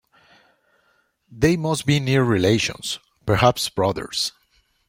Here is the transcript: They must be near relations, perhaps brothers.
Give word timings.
They 1.31 1.55
must 1.55 1.85
be 1.85 1.99
near 1.99 2.23
relations, 2.23 2.97
perhaps 3.27 3.69
brothers. 3.69 4.31